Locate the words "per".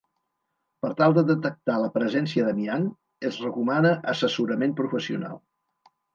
0.85-0.89